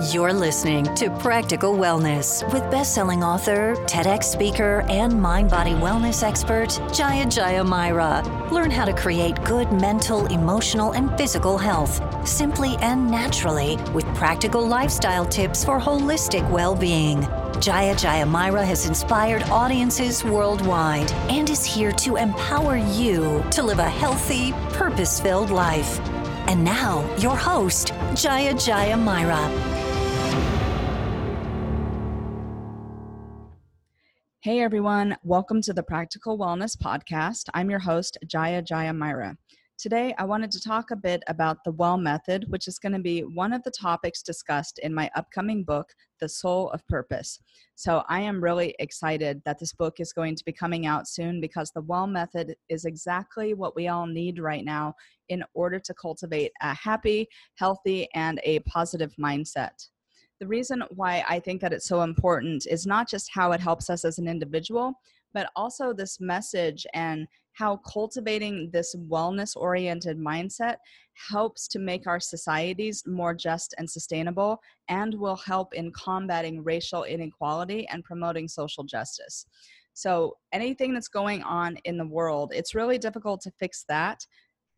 [0.00, 7.26] You're listening to Practical Wellness with best-selling author, TEDx speaker, and mind-body wellness expert Jaya
[7.26, 8.22] Jaya Myra.
[8.52, 14.64] Learn how to create good mental, emotional, and physical health simply and naturally with practical
[14.64, 17.26] lifestyle tips for holistic well-being.
[17.60, 23.80] Jaya Jaya Myra has inspired audiences worldwide and is here to empower you to live
[23.80, 25.98] a healthy, purpose-filled life.
[26.46, 29.76] And now, your host, Jaya Jaya Myra.
[34.48, 37.50] Hey everyone, welcome to the Practical Wellness Podcast.
[37.52, 39.36] I'm your host, Jaya Jaya Myra.
[39.76, 42.98] Today, I wanted to talk a bit about the Well Method, which is going to
[42.98, 47.38] be one of the topics discussed in my upcoming book, The Soul of Purpose.
[47.74, 51.42] So, I am really excited that this book is going to be coming out soon
[51.42, 54.94] because the Well Method is exactly what we all need right now
[55.28, 59.88] in order to cultivate a happy, healthy, and a positive mindset
[60.40, 63.90] the reason why I think that it's so important is not just how it helps
[63.90, 64.94] us as an individual,
[65.34, 70.76] but also this message and how cultivating this wellness oriented mindset
[71.14, 77.02] helps to make our societies more just and sustainable and will help in combating racial
[77.02, 79.44] inequality and promoting social justice.
[79.92, 84.24] So, anything that's going on in the world, it's really difficult to fix that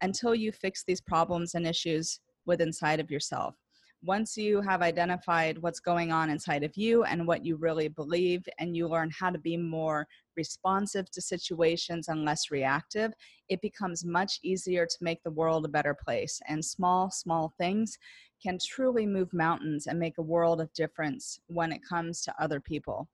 [0.00, 3.56] until you fix these problems and issues within inside of yourself
[4.02, 8.48] once you have identified what's going on inside of you and what you really believe,
[8.58, 13.12] and you learn how to be more responsive to situations and less reactive,
[13.48, 16.40] it becomes much easier to make the world a better place.
[16.48, 17.98] And small, small things
[18.40, 22.60] can truly move mountains and make a world of difference when it comes to other
[22.60, 23.08] people.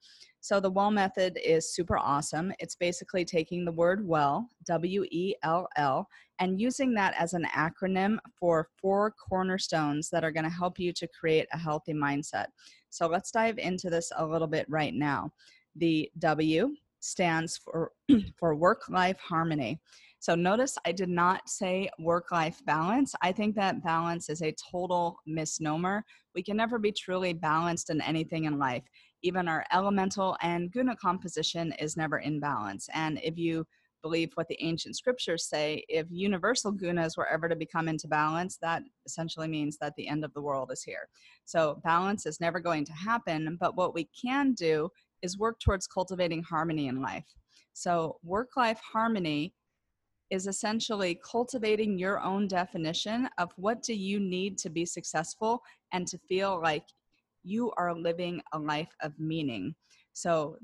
[0.44, 2.52] So, the WELL method is super awesome.
[2.58, 6.06] It's basically taking the word well, W E L L,
[6.38, 10.92] and using that as an acronym for four cornerstones that are going to help you
[10.92, 12.48] to create a healthy mindset.
[12.90, 15.32] So, let's dive into this a little bit right now.
[15.76, 17.92] The W stands for,
[18.38, 19.80] for work life harmony.
[20.24, 23.14] So notice I did not say work life balance.
[23.20, 26.02] I think that balance is a total misnomer.
[26.34, 28.84] We can never be truly balanced in anything in life.
[29.24, 32.88] Even our elemental and guna composition is never in balance.
[32.92, 33.66] And if you
[34.02, 38.58] believe what the ancient scriptures say, if universal gunas were ever to become into balance,
[38.58, 41.08] that essentially means that the end of the world is here.
[41.46, 43.56] So balance is never going to happen.
[43.58, 44.90] But what we can do
[45.22, 47.34] is work towards cultivating harmony in life.
[47.72, 49.54] So work life harmony
[50.28, 56.06] is essentially cultivating your own definition of what do you need to be successful and
[56.08, 56.84] to feel like
[57.44, 59.74] you are living a life of meaning.
[60.12, 60.56] So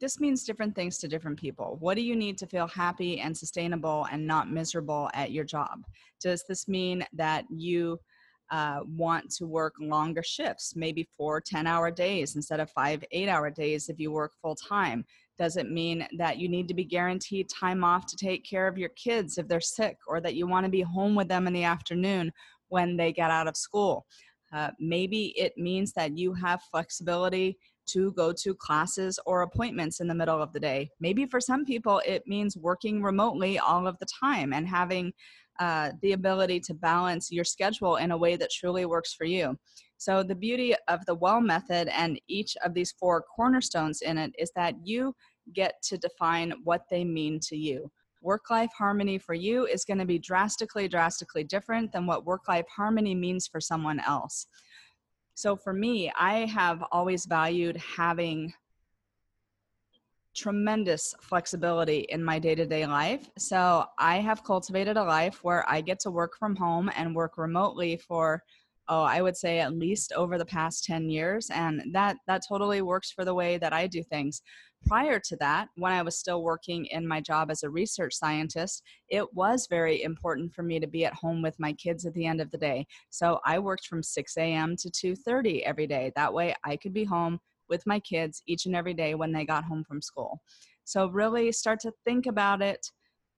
[0.00, 1.76] this means different things to different people.
[1.80, 5.84] What do you need to feel happy and sustainable and not miserable at your job?
[6.20, 7.98] Does this mean that you
[8.50, 13.28] uh, want to work longer shifts, maybe four 10 hour days instead of five eight
[13.28, 15.04] hour days if you work full time?
[15.38, 18.78] Does it mean that you need to be guaranteed time off to take care of
[18.78, 21.52] your kids if they're sick, or that you want to be home with them in
[21.52, 22.32] the afternoon
[22.68, 24.06] when they get out of school?
[24.52, 30.08] Uh, maybe it means that you have flexibility to go to classes or appointments in
[30.08, 30.90] the middle of the day.
[31.00, 35.12] Maybe for some people, it means working remotely all of the time and having
[35.58, 39.58] uh, the ability to balance your schedule in a way that truly works for you.
[39.96, 44.32] So, the beauty of the WELL method and each of these four cornerstones in it
[44.38, 45.14] is that you
[45.52, 47.90] get to define what they mean to you.
[48.20, 52.48] Work life harmony for you is going to be drastically, drastically different than what work
[52.48, 54.46] life harmony means for someone else.
[55.34, 58.52] So, for me, I have always valued having
[60.34, 63.30] tremendous flexibility in my day to day life.
[63.38, 67.38] So, I have cultivated a life where I get to work from home and work
[67.38, 68.42] remotely for
[68.88, 72.82] oh i would say at least over the past 10 years and that that totally
[72.82, 74.42] works for the way that i do things.
[74.86, 78.82] Prior to that when i was still working in my job as a research scientist
[79.08, 82.26] it was very important for me to be at home with my kids at the
[82.26, 82.86] end of the day.
[83.10, 86.12] So i worked from 6 a.m to 2.30 every day.
[86.14, 89.44] That way i could be home with my kids each and every day when they
[89.44, 90.40] got home from school.
[90.84, 92.90] So really start to think about it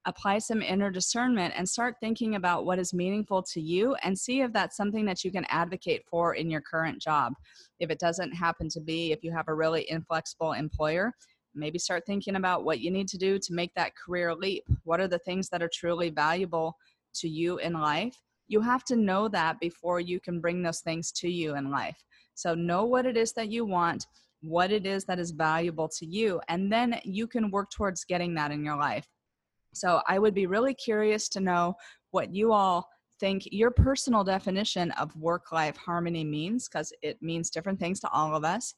[0.07, 4.41] apply some inner discernment and start thinking about what is meaningful to you and see
[4.41, 7.35] if that's something that you can advocate for in your current job.
[7.81, 11.13] If it doesn't happen to be, if you have a really inflexible employer,
[11.55, 14.65] maybe start thinking about what you need to do to make that career leap.
[14.85, 16.77] What are the things that are truly valuable
[17.15, 18.17] to you in life?
[18.49, 22.03] You have to know that before you can bring those things to you in life.
[22.35, 24.07] So, know what it is that you want,
[24.41, 28.35] what it is that is valuable to you, and then you can work towards getting
[28.35, 29.07] that in your life.
[29.73, 31.75] So I would be really curious to know
[32.11, 32.89] what you all
[33.19, 38.11] think your personal definition of work life harmony means, because it means different things to
[38.11, 38.75] all of us.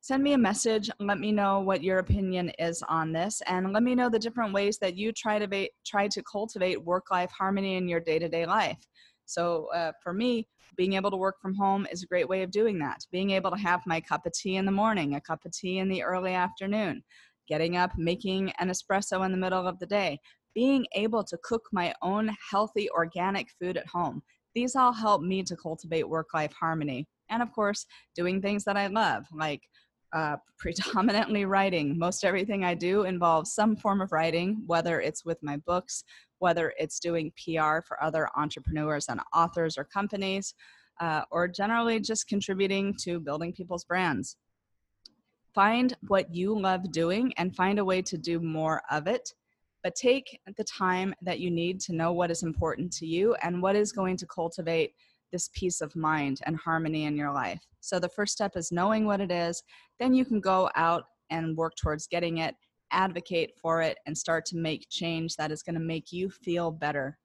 [0.00, 0.88] Send me a message.
[0.98, 4.54] Let me know what your opinion is on this, and let me know the different
[4.54, 8.18] ways that you try to ba- try to cultivate work life harmony in your day
[8.18, 8.86] to day life.
[9.26, 12.50] So uh, for me, being able to work from home is a great way of
[12.50, 13.04] doing that.
[13.12, 15.78] Being able to have my cup of tea in the morning, a cup of tea
[15.78, 17.02] in the early afternoon,
[17.50, 20.18] getting up, making an espresso in the middle of the day,
[20.54, 24.22] being able to cook my own healthy organic food at home.
[24.54, 27.06] These all help me to cultivate work life harmony.
[27.28, 29.62] And of course, doing things that I love, like
[30.12, 31.98] uh, predominantly writing.
[31.98, 36.04] Most everything I do involves some form of writing, whether it's with my books,
[36.38, 40.54] whether it's doing PR for other entrepreneurs and authors or companies,
[41.00, 44.36] uh, or generally just contributing to building people's brands.
[45.54, 49.32] Find what you love doing and find a way to do more of it.
[49.82, 53.62] But take the time that you need to know what is important to you and
[53.62, 54.94] what is going to cultivate
[55.32, 57.62] this peace of mind and harmony in your life.
[57.80, 59.62] So the first step is knowing what it is.
[59.98, 62.54] Then you can go out and work towards getting it,
[62.90, 66.70] advocate for it, and start to make change that is going to make you feel
[66.70, 67.16] better.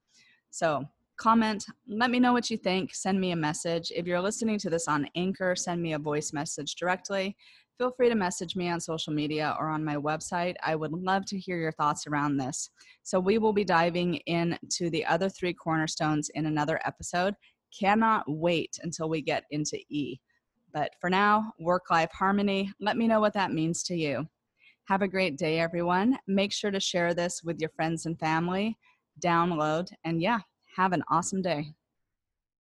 [0.51, 0.85] So
[1.17, 3.91] comment, let me know what you think, send me a message.
[3.95, 7.35] If you're listening to this on Anchor, send me a voice message directly.
[7.77, 10.55] Feel free to message me on social media or on my website.
[10.63, 12.69] I would love to hear your thoughts around this.
[13.03, 17.35] So, we will be diving into the other three cornerstones in another episode.
[17.77, 20.21] Cannot wait until we get into E.
[20.73, 24.25] But for now, work life harmony, let me know what that means to you.
[24.85, 26.17] Have a great day, everyone.
[26.27, 28.77] Make sure to share this with your friends and family,
[29.21, 30.39] download, and yeah,
[30.77, 31.73] have an awesome day.